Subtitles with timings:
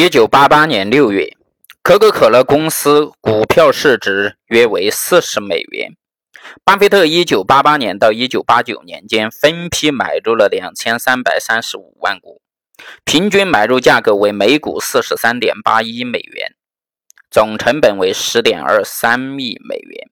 [0.00, 1.36] 一九八八年六月，
[1.82, 5.96] 可口可乐公司股票市值约为四十美元。
[6.62, 12.40] 巴菲特一九八八年到一九八九年间分批买入了两千三百三十五万股，
[13.04, 16.54] 平均买入价格为每股四十三点八一美元，
[17.28, 20.08] 总成本为十点二三亿美元。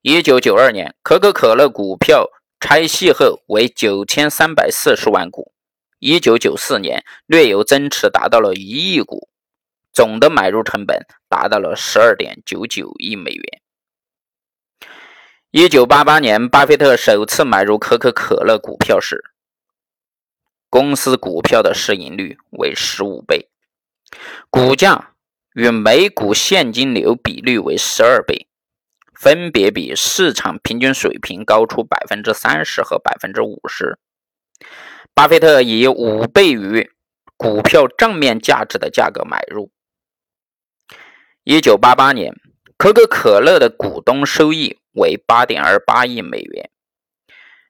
[0.00, 5.52] 一九九二年，可口可乐股票拆细后为九千三百四十万股。
[6.00, 9.28] 一九九四年，略有增持，达到了一亿股，
[9.92, 13.60] 总的买入成本达到了十二点九九亿美元。
[15.50, 19.22] 一九八八年，巴菲特首次买入可口可乐股票时，
[20.70, 23.50] 公司股票的市盈率为十五倍，
[24.48, 25.12] 股价
[25.52, 28.48] 与每股现金流比率为十二倍，
[29.12, 33.98] 分别比市场平均水平高出百分之三十和百分之五十。
[35.20, 36.92] 巴菲特以五倍于
[37.36, 39.70] 股票账面价值的价格买入。
[41.44, 42.32] 一九八八年，
[42.78, 46.70] 可口可乐的股东收益为八点二八亿美元。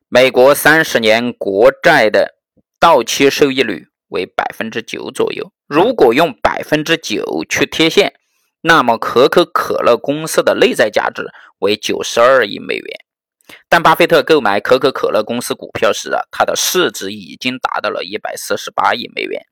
[0.09, 2.37] 美国三十年国债的
[2.79, 5.53] 到期收益率为百分之九左右。
[5.67, 8.15] 如果用百分之九去贴现，
[8.61, 11.27] 那么可口可乐公司的内在价值
[11.59, 13.01] 为九十二亿美元。
[13.69, 19.47] 但巴菲特购买可口可乐公司股票时啊，它的市值已经达到了一百四十八亿美元。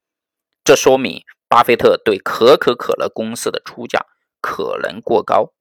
[0.64, 4.04] 这说明巴菲特对可口可乐公司的出价
[4.40, 5.52] 可能过高。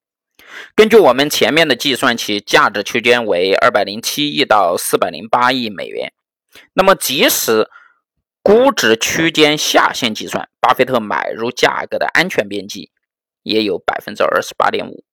[0.76, 6.14] 根据我们前面的计算，其价值区间为二百零七亿到四百零八亿美元。
[6.74, 7.70] 那么，即使
[8.44, 12.92] 估值区间下限计算，巴菲特买入价格的安全边际
[13.44, 15.04] 也有百分之二十八点五。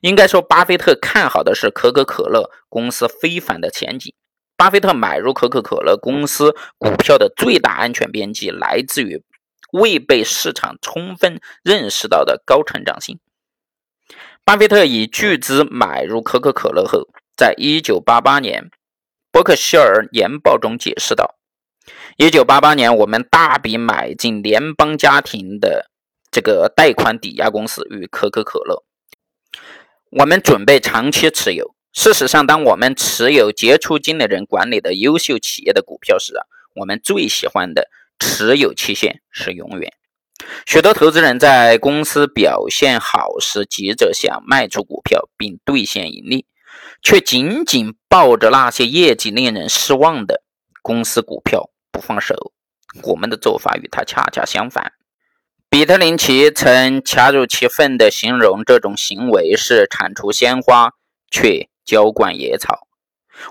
[0.00, 4.12] 应该说，巴菲特看好的是可口可乐公司非凡的前景。
[4.56, 9.22] 巴菲特买入可口可乐公司股票的最大安全边际来自于
[9.72, 13.20] 未被市场充分认识到的高成长性。
[14.44, 17.06] 巴菲特以巨资买入可口可乐后，
[17.36, 18.70] 在一九八八年
[19.30, 21.36] 伯克希尔年报中解释道
[22.16, 25.90] ：“一九八八年，我们大笔买进联邦家庭的
[26.32, 28.82] 这个贷款抵押公司与可口可乐。”
[30.10, 31.74] 我们准备长期持有。
[31.92, 36.46] 事实上，当我们持有杰出经理人管理的优秀企业的股票时啊，
[36.76, 37.88] 我们最喜欢的
[38.18, 39.92] 持有期限是永远。
[40.66, 46.46] 许多投资人在公司表现好时急着想卖出股票并兑现盈利，
[47.02, 50.42] 却紧紧抱着那些业绩令人失望的
[50.80, 52.52] 公司股票不放手。
[53.02, 54.92] 我们的做法与他恰恰相反。
[55.70, 60.94] 彼得林奇曾恰如其分地形容这种行为是铲除鲜花
[61.30, 62.88] 却浇灌野草。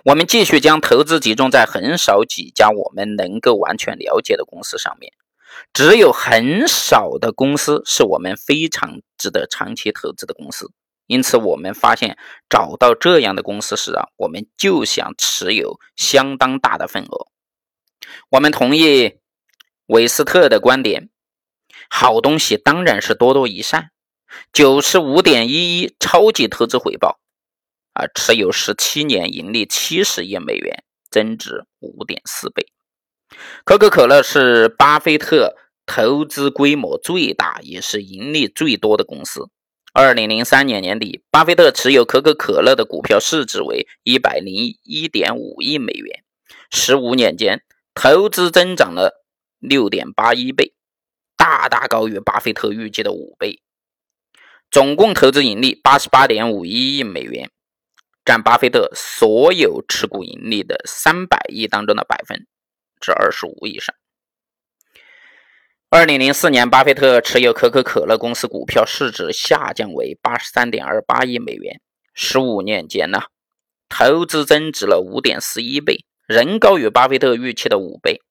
[0.03, 5.13] 我们继续将投资集中在很少几家我们能够完全了解的公司上面。
[5.73, 10.71] 只有很少的公司是我们非常值得长期投资的公司。
[11.05, 12.17] 因此，我们发现
[12.49, 17.27] 找到这样的公司时啊，我们就想持有相当大的份额。
[18.31, 19.19] 我们同意
[19.85, 21.09] 韦斯特的观点。
[21.89, 23.91] 好东西当然是多多益善，
[24.51, 27.19] 九十五点一一超级投资回报
[27.93, 32.67] 啊，持有十七年，盈利七十亿美元，增值五点四倍。
[33.63, 39.49] 可口可乐是巴菲特投资规模最大，也是盈利最多的公司。
[39.93, 46.23] 二零零三年年底，巴菲特持有可口可乐的股票市值为一百零一点五亿美元，
[46.69, 47.63] 十五年间
[47.95, 49.25] 投资增长了
[49.59, 50.73] 六点八一倍。
[51.37, 53.61] 大大高于巴菲特预计的五倍，
[54.69, 57.51] 总共投资盈利八十八点五一亿美元，
[58.25, 62.47] 占巴菲特所有持股盈利的三百亿当中的百分
[62.99, 63.95] 之二十五以上。
[65.89, 71.79] 二零零四年，巴菲特持有可口可乐公司股票市值下降为八十三点二八亿美元，
[72.13, 73.21] 十五年间呢，
[73.87, 78.21] 投资增值了五点四一倍，仍高于巴菲特预期的五倍，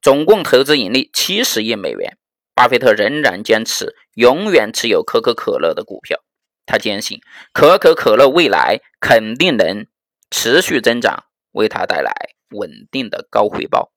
[0.00, 2.16] 总共投资盈利七十亿美元。
[2.56, 6.18] 巴菲特仍然坚持永远持有可口可乐的股票，
[6.64, 7.20] 他坚信
[7.52, 9.86] 可口可乐未来肯定能
[10.30, 12.10] 持续增长，为他带来
[12.52, 13.92] 稳定的高回报。